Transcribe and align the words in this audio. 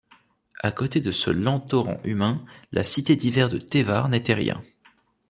À 0.63 0.71
côté 0.71 0.99
de 0.99 1.11
ce 1.11 1.29
lent 1.29 1.59
torrent 1.59 2.01
humain, 2.03 2.43
la 2.71 2.83
Cité 2.83 3.15
d'Hiver 3.15 3.49
de 3.49 3.59
Tévar 3.59 4.09
n'était 4.09 4.33
rien. 4.33 4.59